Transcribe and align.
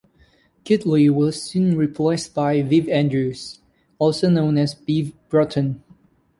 Kitley 0.65 1.11
was 1.11 1.43
soon 1.43 1.77
replaced 1.77 2.33
by 2.33 2.63
Viv 2.63 2.89
Andrews, 2.89 3.59
also 3.99 4.31
known 4.31 4.57
as 4.57 4.73
Viv 4.73 5.13
Broughton. 5.29 5.83